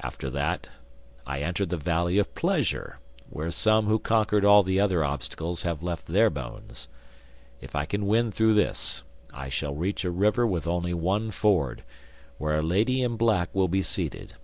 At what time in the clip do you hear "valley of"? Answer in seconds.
1.76-2.32